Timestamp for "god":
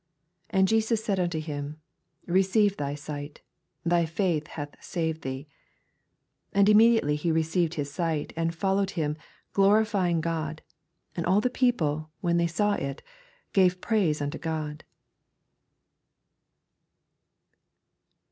10.19-10.63, 14.39-14.83